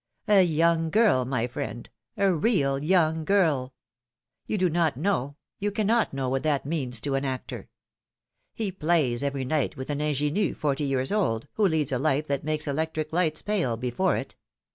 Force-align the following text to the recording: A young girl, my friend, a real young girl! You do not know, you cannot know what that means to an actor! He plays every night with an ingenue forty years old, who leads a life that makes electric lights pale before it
A 0.27 0.41
young 0.41 0.89
girl, 0.89 1.25
my 1.25 1.45
friend, 1.45 1.87
a 2.17 2.33
real 2.33 2.79
young 2.83 3.23
girl! 3.23 3.75
You 4.47 4.57
do 4.57 4.67
not 4.67 4.97
know, 4.97 5.35
you 5.59 5.69
cannot 5.69 6.11
know 6.11 6.27
what 6.27 6.41
that 6.41 6.65
means 6.65 6.99
to 7.01 7.13
an 7.13 7.23
actor! 7.23 7.69
He 8.51 8.71
plays 8.71 9.21
every 9.21 9.45
night 9.45 9.77
with 9.77 9.91
an 9.91 10.01
ingenue 10.01 10.55
forty 10.55 10.85
years 10.85 11.11
old, 11.11 11.47
who 11.53 11.67
leads 11.67 11.91
a 11.91 11.99
life 11.99 12.25
that 12.25 12.43
makes 12.43 12.67
electric 12.67 13.13
lights 13.13 13.43
pale 13.43 13.77
before 13.77 14.17
it 14.17 14.35